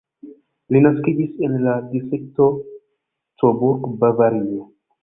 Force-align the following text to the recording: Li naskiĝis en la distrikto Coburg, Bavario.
Li 0.75 0.79
naskiĝis 0.85 1.35
en 1.49 1.59
la 1.67 1.75
distrikto 1.91 2.49
Coburg, 3.45 3.91
Bavario. 4.03 4.69